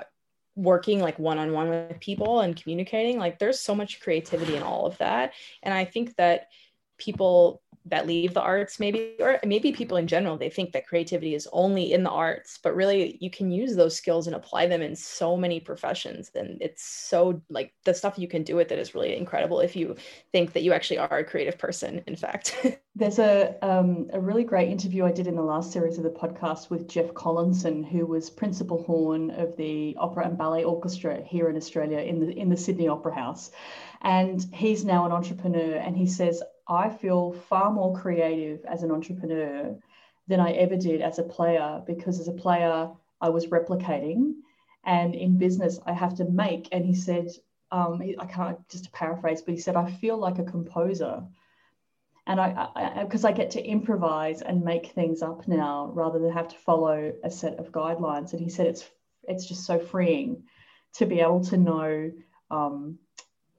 [0.55, 4.61] working like one on one with people and communicating, like there's so much creativity in
[4.61, 5.33] all of that.
[5.63, 6.49] And I think that
[6.99, 11.35] people that leave the arts maybe or maybe people in general they think that creativity
[11.35, 14.81] is only in the arts but really you can use those skills and apply them
[14.81, 18.79] in so many professions and it's so like the stuff you can do with it
[18.79, 19.95] is really incredible if you
[20.31, 22.55] think that you actually are a creative person in fact.
[22.95, 26.11] There's a um, a really great interview i did in the last series of the
[26.11, 31.49] podcast with jeff collinson who was principal horn of the opera and ballet orchestra here
[31.49, 33.51] in australia in the in the sydney opera house.
[34.01, 38.91] And he's now an entrepreneur and he says I feel far more creative as an
[38.91, 39.75] entrepreneur
[40.27, 44.35] than I ever did as a player because as a player, I was replicating.
[44.85, 46.69] And in business, I have to make.
[46.71, 47.27] And he said,
[47.71, 51.23] um, I can't just paraphrase, but he said, I feel like a composer.
[52.27, 56.31] And I, because I, I, get to improvise and make things up now rather than
[56.31, 58.31] have to follow a set of guidelines.
[58.31, 58.89] And he said, it's,
[59.27, 60.43] it's just so freeing
[60.93, 62.11] to be able to know
[62.49, 62.99] um,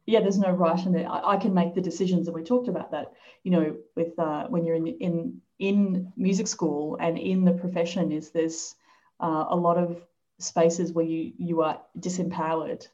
[0.07, 2.90] yeah, there's no right and I, I, can make the decisions, and we talked about
[2.90, 3.12] that.
[3.43, 8.12] You know, with uh, when you're in in in music school and in the profession,
[8.12, 8.75] is there's
[9.21, 10.03] uh, a lot of
[10.38, 12.87] spaces where you you are disempowered.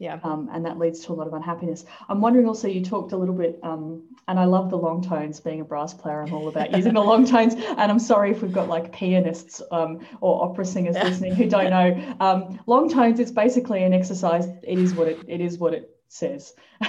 [0.00, 0.18] Yeah.
[0.24, 1.84] Um, and that leads to a lot of unhappiness.
[2.08, 5.38] I'm wondering also, you talked a little bit, um, and I love the long tones.
[5.38, 7.54] Being a brass player, I'm all about using the long tones.
[7.54, 11.70] And I'm sorry if we've got like pianists um, or opera singers listening who don't
[11.70, 12.16] know.
[12.18, 14.48] Um, long tones, it's basically an exercise.
[14.64, 16.54] It is what it, it is what it says.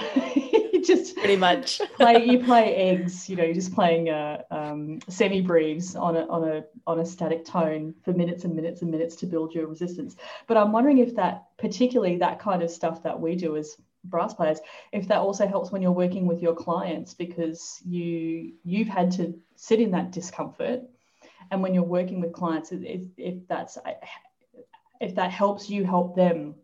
[0.86, 1.80] just pretty much.
[1.96, 6.26] play you play eggs you know you're just playing a um, semi breves on a
[6.28, 9.66] on a on a static tone for minutes and minutes and minutes to build your
[9.66, 10.16] resistance.
[10.46, 14.34] But i'm wondering if that particularly that kind of stuff that we do as brass
[14.34, 14.60] players
[14.92, 19.34] if that also helps when you're working with your clients because you you've had to
[19.56, 20.82] sit in that discomfort.
[21.50, 23.78] And when you're working with clients if, if that's
[25.00, 26.54] if that helps you help them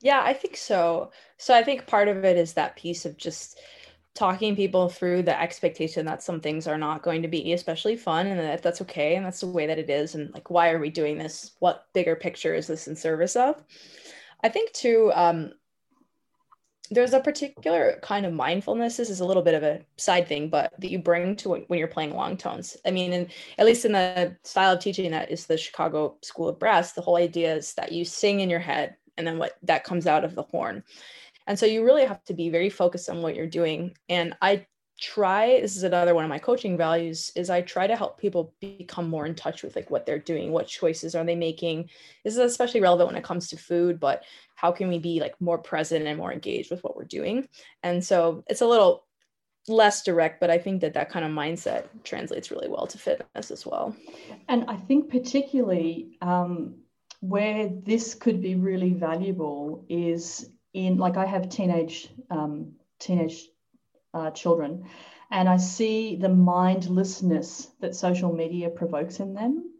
[0.00, 1.12] yeah, I think so.
[1.36, 3.58] So I think part of it is that piece of just
[4.14, 8.26] talking people through the expectation that some things are not going to be especially fun
[8.26, 10.80] and that that's okay and that's the way that it is and like why are
[10.80, 13.62] we doing this what bigger picture is this in service of
[14.42, 15.52] i think too um
[16.90, 18.96] there's a particular kind of mindfulness.
[18.96, 21.78] This is a little bit of a side thing, but that you bring to when
[21.78, 22.76] you're playing long tones.
[22.84, 26.48] I mean, in, at least in the style of teaching that is the Chicago School
[26.48, 29.58] of Brass, the whole idea is that you sing in your head and then what
[29.62, 30.82] that comes out of the horn.
[31.46, 33.94] And so you really have to be very focused on what you're doing.
[34.08, 34.66] And I
[35.00, 38.52] try this is another one of my coaching values is i try to help people
[38.60, 41.88] become more in touch with like what they're doing what choices are they making
[42.22, 44.24] this is especially relevant when it comes to food but
[44.56, 47.48] how can we be like more present and more engaged with what we're doing
[47.82, 49.06] and so it's a little
[49.68, 53.50] less direct but i think that that kind of mindset translates really well to fitness
[53.50, 53.96] as well
[54.48, 56.74] and i think particularly um,
[57.20, 63.48] where this could be really valuable is in like i have teenage um, teenage
[64.14, 64.84] uh, children.
[65.30, 69.72] And I see the mindlessness that social media provokes in them.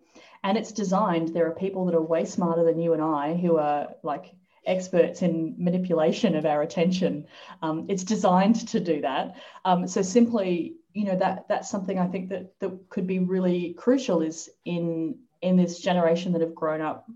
[0.43, 3.59] And it's designed, there are people that are way smarter than you and I who
[3.59, 4.33] are like
[4.67, 7.27] experts in manipulation of our attention.
[7.63, 9.37] Um, it's designed to do that.
[9.65, 13.75] Um, so simply, you know, that that's something I think that that could be really
[13.75, 17.09] crucial is in in this generation that have grown up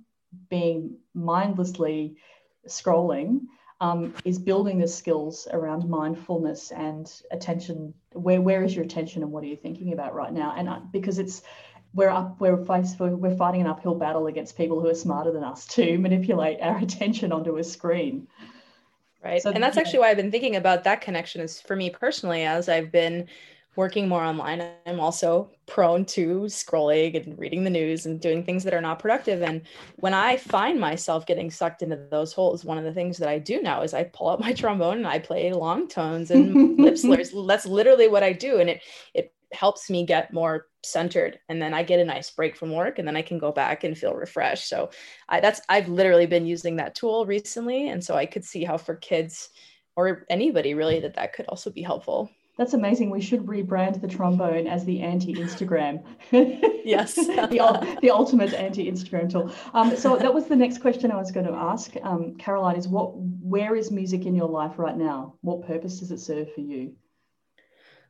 [0.49, 2.17] being mindlessly
[2.69, 3.41] scrolling
[3.81, 7.93] um, is building the skills around mindfulness and attention.
[8.13, 10.55] Where where is your attention and what are you thinking about right now?
[10.57, 11.43] And uh, because it's
[11.93, 15.45] we're up we're faced we're fighting an uphill battle against people who are smarter than
[15.45, 18.29] us to manipulate our attention onto a screen.
[19.23, 19.83] Right, so, and that's yeah.
[19.83, 21.41] actually why I've been thinking about that connection.
[21.41, 23.27] Is for me personally, as I've been
[23.77, 28.65] working more online, I'm also prone to scrolling and reading the news and doing things
[28.65, 29.43] that are not productive.
[29.43, 29.63] And
[29.97, 33.39] when I find myself getting sucked into those holes, one of the things that I
[33.39, 36.99] do now is I pull out my trombone and I play long tones and lip
[36.99, 37.33] slurs.
[37.47, 38.61] That's literally what I do.
[38.61, 38.83] And it
[39.15, 42.99] it helps me get more centered and then i get a nice break from work
[42.99, 44.91] and then i can go back and feel refreshed so
[45.29, 48.77] I, that's i've literally been using that tool recently and so i could see how
[48.77, 49.49] for kids
[49.97, 53.11] or anybody really that that could also be helpful that's amazing.
[53.11, 56.05] We should rebrand the trombone as the anti-Instagram.
[56.85, 59.53] yes, the, the ultimate anti-Instagram tool.
[59.73, 62.77] Um, so that was the next question I was going to ask, um, Caroline.
[62.77, 63.17] Is what?
[63.17, 65.35] Where is music in your life right now?
[65.41, 66.95] What purpose does it serve for you?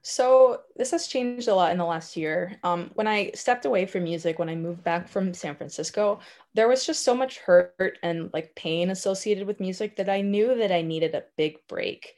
[0.07, 2.59] So this has changed a lot in the last year.
[2.63, 6.21] Um, when I stepped away from music, when I moved back from San Francisco,
[6.53, 10.55] there was just so much hurt and like pain associated with music that I knew
[10.57, 12.17] that I needed a big break.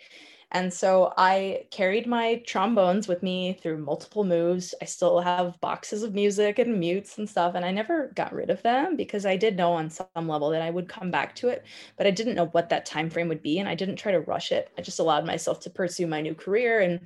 [0.53, 4.75] And so I carried my trombones with me through multiple moves.
[4.81, 8.51] I still have boxes of music and mutes and stuff, and I never got rid
[8.51, 11.49] of them because I did know on some level that I would come back to
[11.49, 11.65] it,
[11.97, 14.21] but I didn't know what that time frame would be, and I didn't try to
[14.21, 14.71] rush it.
[14.79, 17.01] I just allowed myself to pursue my new career and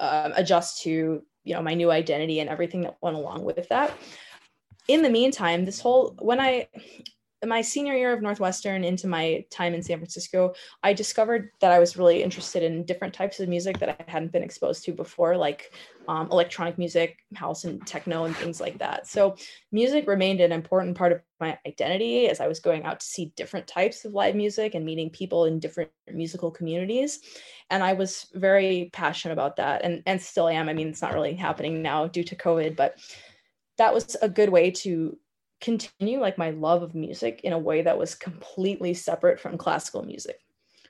[0.00, 3.96] uh, adjust to you know my new identity and everything that went along with that.
[4.88, 6.68] In the meantime, this whole when I
[7.46, 11.78] my senior year of Northwestern into my time in San Francisco, I discovered that I
[11.78, 15.36] was really interested in different types of music that I hadn't been exposed to before,
[15.36, 15.72] like
[16.08, 19.06] um, electronic music, house and techno, and things like that.
[19.06, 19.36] So,
[19.70, 23.32] music remained an important part of my identity as I was going out to see
[23.36, 27.20] different types of live music and meeting people in different musical communities.
[27.70, 30.68] And I was very passionate about that and, and still am.
[30.68, 32.98] I mean, it's not really happening now due to COVID, but
[33.76, 35.16] that was a good way to
[35.60, 40.04] continue like my love of music in a way that was completely separate from classical
[40.04, 40.40] music.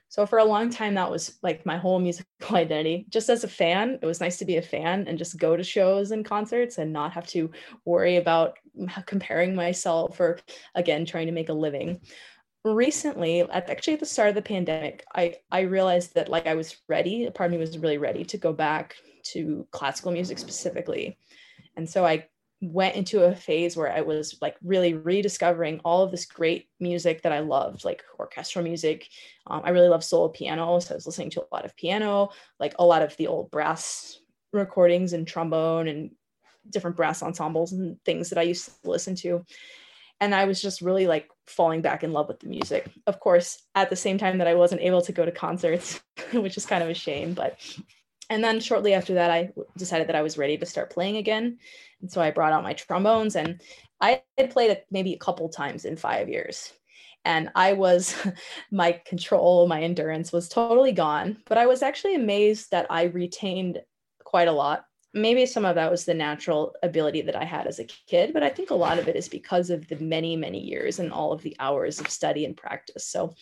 [0.09, 3.05] So for a long time, that was like my whole musical identity.
[3.09, 5.63] Just as a fan, it was nice to be a fan and just go to
[5.63, 7.51] shows and concerts and not have to
[7.85, 8.57] worry about
[9.05, 10.39] comparing myself or
[10.75, 12.01] again trying to make a living.
[12.65, 16.55] Recently, at actually at the start of the pandemic, I I realized that like I
[16.55, 17.29] was ready.
[17.29, 18.95] Part of me was really ready to go back
[19.31, 21.17] to classical music specifically,
[21.77, 22.27] and so I
[22.61, 27.21] went into a phase where I was like really rediscovering all of this great music
[27.21, 29.07] that I loved, like orchestral music.
[29.47, 30.79] Um, I really love solo piano.
[30.79, 33.49] So I was listening to a lot of piano, like a lot of the old
[33.49, 34.19] brass
[34.51, 36.11] recordings and trombone and
[36.69, 39.45] different brass ensembles and things that I used to listen to.
[40.19, 42.89] And I was just really like falling back in love with the music.
[43.07, 46.01] Of course, at the same time that I wasn't able to go to concerts,
[46.33, 47.57] which is kind of a shame, but
[48.29, 51.57] and then shortly after that, I decided that I was ready to start playing again.
[52.01, 53.61] And so I brought out my trombones and
[54.01, 56.73] I had played maybe a couple times in five years.
[57.25, 58.15] And I was,
[58.71, 61.37] my control, my endurance was totally gone.
[61.47, 63.81] But I was actually amazed that I retained
[64.23, 64.85] quite a lot.
[65.13, 68.43] Maybe some of that was the natural ability that I had as a kid, but
[68.43, 71.31] I think a lot of it is because of the many, many years and all
[71.31, 73.07] of the hours of study and practice.
[73.07, 73.33] So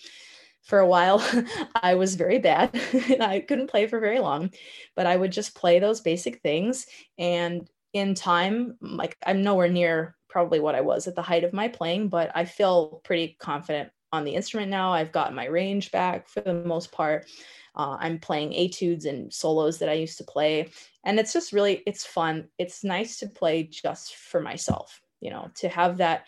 [0.67, 1.23] for a while
[1.81, 2.69] i was very bad
[3.09, 4.51] and i couldn't play for very long
[4.95, 6.85] but i would just play those basic things
[7.17, 11.53] and in time like i'm nowhere near probably what i was at the height of
[11.53, 14.93] my playing but i feel pretty confident on the instrument now.
[14.93, 17.27] I've got my range back for the most part.
[17.75, 20.69] Uh, I'm playing etudes and solos that I used to play.
[21.03, 22.47] And it's just really, it's fun.
[22.57, 26.25] It's nice to play just for myself, you know, to have that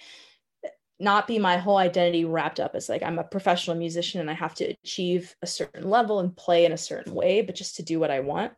[1.00, 4.34] not be my whole identity wrapped up as like I'm a professional musician and I
[4.34, 7.84] have to achieve a certain level and play in a certain way, but just to
[7.84, 8.54] do what I want.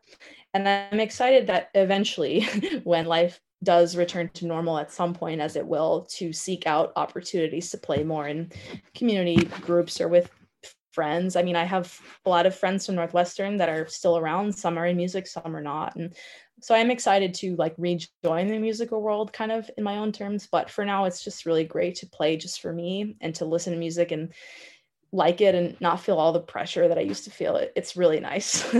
[0.54, 2.42] And I'm excited that eventually,
[2.84, 6.92] when life does return to normal at some point, as it will, to seek out
[6.96, 8.50] opportunities to play more in
[8.94, 10.28] community groups or with
[10.92, 11.36] friends.
[11.36, 14.54] I mean, I have a lot of friends from Northwestern that are still around.
[14.54, 15.96] Some are in music, some are not.
[15.96, 16.14] And
[16.62, 20.48] so I'm excited to like rejoin the musical world kind of in my own terms.
[20.50, 23.72] But for now, it's just really great to play just for me and to listen
[23.72, 24.32] to music and
[25.12, 27.56] like it and not feel all the pressure that I used to feel.
[27.56, 28.74] It, it's really nice.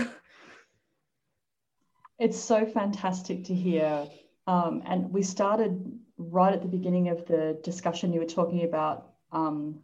[2.18, 4.08] it's so fantastic to hear
[4.46, 8.12] um, and we started right at the beginning of the discussion.
[8.12, 9.80] You were talking about um,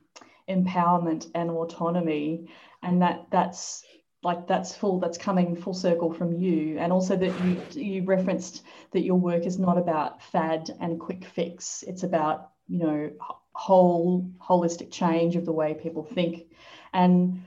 [0.48, 2.48] empowerment and autonomy,
[2.82, 3.84] and that that's
[4.22, 6.78] like that's full that's coming full circle from you.
[6.78, 11.24] And also that you you referenced that your work is not about fad and quick
[11.24, 11.84] fix.
[11.86, 13.10] It's about you know
[13.52, 16.52] whole holistic change of the way people think.
[16.92, 17.42] And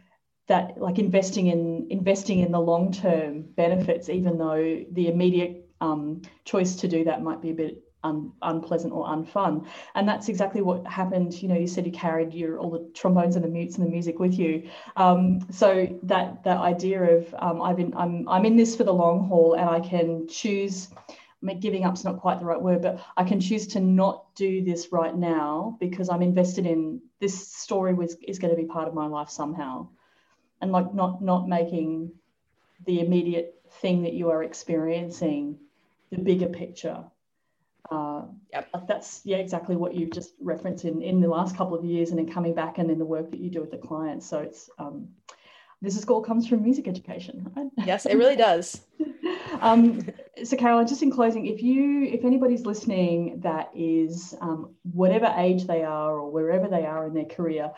[0.47, 6.21] that like investing in investing in the long term benefits even though the immediate um,
[6.45, 9.65] choice to do that might be a bit un, unpleasant or unfun.
[9.95, 11.41] And that's exactly what happened.
[11.41, 13.91] You know, you said you carried your all the trombones and the mutes and the
[13.91, 14.69] music with you.
[14.95, 18.93] Um, so that that idea of um, I've been I'm I'm in this for the
[18.93, 20.89] long haul, and I can choose.
[21.09, 24.35] I mean, giving up's not quite the right word, but I can choose to not
[24.35, 28.67] do this right now because I'm invested in this story was is going to be
[28.67, 29.87] part of my life somehow,
[30.61, 32.11] and like not not making
[32.85, 35.57] the immediate thing that you are experiencing
[36.11, 37.03] the bigger picture.
[37.91, 38.23] Uh,
[38.53, 38.69] yep.
[38.87, 42.17] That's yeah, exactly what you've just referenced in in the last couple of years, and
[42.17, 44.25] then coming back and in the work that you do with the clients.
[44.25, 45.09] So it's um,
[45.81, 47.67] this is all comes from music education, right?
[47.85, 48.81] Yes, it really does.
[49.61, 50.07] um,
[50.43, 55.65] so, Caroline, just in closing, if you if anybody's listening that is um, whatever age
[55.65, 57.71] they are or wherever they are in their career,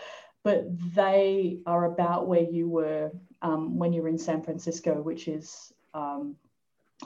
[0.44, 3.12] but they are about where you were
[3.42, 6.36] um, when you were in San Francisco, which is um,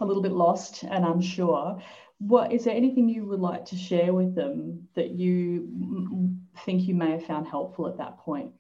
[0.02, 1.82] a little bit lost and unsure.
[2.20, 6.96] What is there anything you would like to share with them that you think you
[6.96, 8.52] may have found helpful at that point?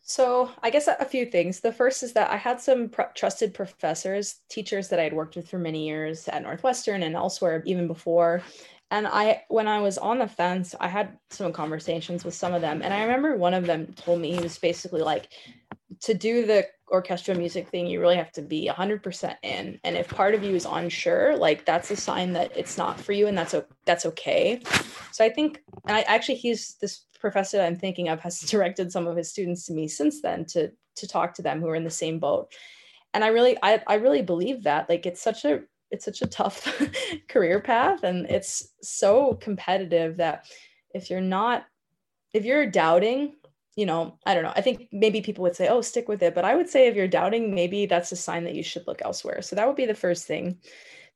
[0.00, 1.60] So, I guess a few things.
[1.60, 5.36] The first is that I had some pr- trusted professors, teachers that I had worked
[5.36, 8.42] with for many years at Northwestern and elsewhere, even before.
[8.90, 12.62] And I, when I was on the fence, I had some conversations with some of
[12.62, 12.80] them.
[12.82, 15.28] And I remember one of them told me he was basically like,
[16.00, 19.80] to do the orchestral music thing, you really have to be 100% in.
[19.84, 23.12] And if part of you is unsure, like that's a sign that it's not for
[23.12, 24.60] you and that's that's okay.
[25.12, 29.06] So I think and I actually he's this professor I'm thinking of has directed some
[29.06, 31.84] of his students to me since then to to talk to them who are in
[31.84, 32.52] the same boat.
[33.14, 36.26] And I really I I really believe that like it's such a it's such a
[36.26, 36.68] tough
[37.28, 40.46] career path and it's so competitive that
[40.94, 41.64] if you're not
[42.34, 43.34] if you're doubting
[43.78, 44.52] you know, I don't know.
[44.56, 46.34] I think maybe people would say, oh, stick with it.
[46.34, 49.00] But I would say if you're doubting, maybe that's a sign that you should look
[49.02, 49.40] elsewhere.
[49.40, 50.58] So that would be the first thing.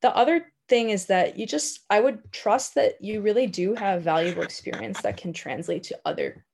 [0.01, 4.03] The other thing is that you just, I would trust that you really do have
[4.03, 6.45] valuable experience that can translate to other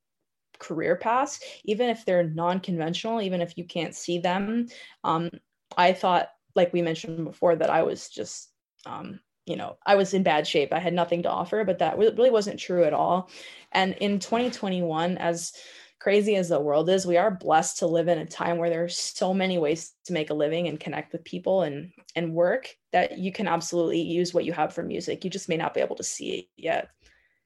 [0.59, 4.68] career paths, even if they're non conventional, even if you can't see them.
[5.04, 5.28] Um,
[5.76, 8.48] I thought, like we mentioned before, that I was just,
[8.86, 10.72] um, you know, I was in bad shape.
[10.72, 13.28] I had nothing to offer, but that really wasn't true at all.
[13.72, 15.52] And in 2021, as
[16.01, 18.96] crazy as the world is, we are blessed to live in a time where there's
[18.96, 23.18] so many ways to make a living and connect with people and and work that
[23.18, 25.24] you can absolutely use what you have for music.
[25.24, 26.88] You just may not be able to see it yet.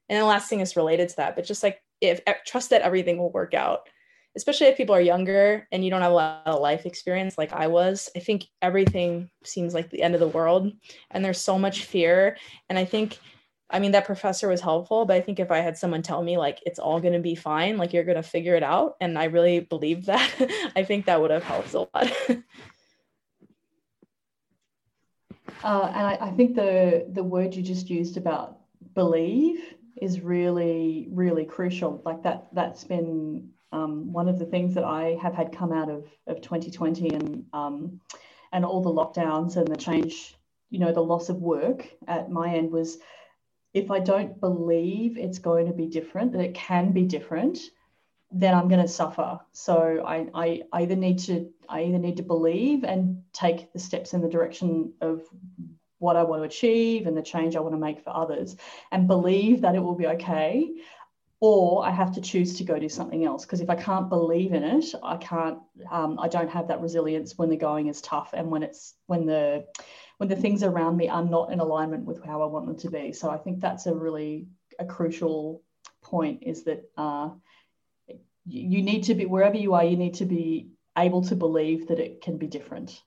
[0.09, 3.17] And the last thing is related to that, but just like if trust that everything
[3.17, 3.87] will work out,
[4.35, 7.53] especially if people are younger and you don't have a lot of life experience like
[7.53, 8.09] I was.
[8.15, 10.71] I think everything seems like the end of the world
[11.11, 12.37] and there's so much fear.
[12.69, 13.19] And I think
[13.73, 16.37] I mean, that professor was helpful, but I think if I had someone tell me
[16.37, 19.17] like it's all going to be fine, like you're going to figure it out, and
[19.17, 20.31] I really believe that,
[20.75, 21.95] I think that would have helped a lot.
[25.63, 28.59] uh, and I, I think the the word you just used about
[28.93, 29.59] believe
[29.99, 31.99] is really really crucial.
[32.05, 35.89] Like that that's been um, one of the things that I have had come out
[35.89, 37.99] of of 2020 and um,
[38.51, 40.35] and all the lockdowns and the change,
[40.69, 42.99] you know, the loss of work at my end was
[43.73, 47.59] if I don't believe it's going to be different, that it can be different,
[48.31, 49.39] then I'm going to suffer.
[49.51, 54.13] So I, I, either need to I either need to believe and take the steps
[54.13, 55.21] in the direction of
[55.99, 58.57] what I want to achieve and the change I want to make for others,
[58.91, 60.69] and believe that it will be okay,
[61.39, 63.45] or I have to choose to go do something else.
[63.45, 65.59] Because if I can't believe in it, I can't.
[65.89, 69.25] Um, I don't have that resilience when the going is tough and when it's when
[69.25, 69.65] the
[70.23, 72.89] when the things around me are not in alignment with how I want them to
[72.89, 73.11] be.
[73.11, 74.47] So I think that's a really
[74.79, 75.61] a crucial
[76.01, 76.43] point.
[76.43, 77.31] Is that uh,
[78.45, 79.83] you need to be wherever you are.
[79.83, 83.01] You need to be able to believe that it can be different.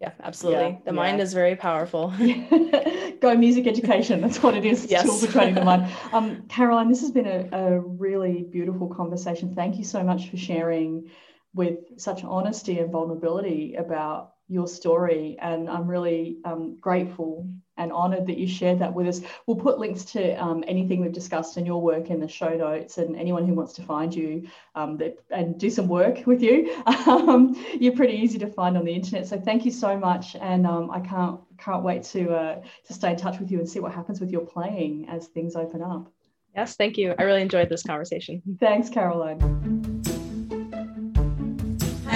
[0.00, 0.70] Yeah, absolutely.
[0.70, 1.02] Yeah, the yeah.
[1.04, 2.12] mind is very powerful.
[3.20, 4.20] Go music education.
[4.20, 4.86] That's what it is.
[4.86, 5.04] Yes.
[5.04, 5.86] Tool for training the mind.
[6.12, 9.54] Um, Caroline, this has been a, a really beautiful conversation.
[9.54, 11.10] Thank you so much for sharing
[11.54, 15.36] with such honesty and vulnerability about your story.
[15.40, 19.22] And I'm really um, grateful and honored that you shared that with us.
[19.46, 22.98] We'll put links to um, anything we've discussed in your work in the show notes,
[22.98, 26.82] and anyone who wants to find you um, that, and do some work with you,
[27.06, 29.26] um, you're pretty easy to find on the internet.
[29.26, 33.12] So thank you so much, and um, I can't can't wait to uh, to stay
[33.12, 36.12] in touch with you and see what happens with your playing as things open up.
[36.54, 37.14] Yes, thank you.
[37.18, 38.42] I really enjoyed this conversation.
[38.58, 39.99] Thanks, Caroline.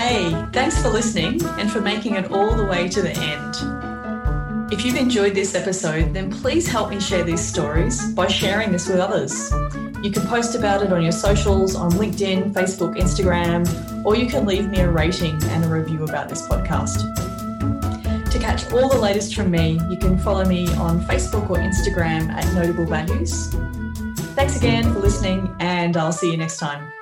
[0.07, 4.71] Hey, thanks for listening and for making it all the way to the end.
[4.71, 8.87] If you've enjoyed this episode, then please help me share these stories by sharing this
[8.87, 9.51] with others.
[10.03, 13.65] You can post about it on your socials, on LinkedIn, Facebook, Instagram,
[14.05, 17.01] or you can leave me a rating and a review about this podcast.
[18.31, 22.29] To catch all the latest from me, you can follow me on Facebook or Instagram
[22.29, 23.49] at Notable Values.
[24.35, 26.93] Thanks again for listening, and I'll see you next time.